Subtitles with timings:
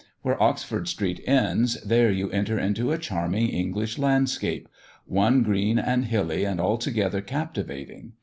[0.23, 4.67] Where Oxford street ends, there you enter into a charming English landscape
[5.05, 8.13] one green and hilly and altogether captivating.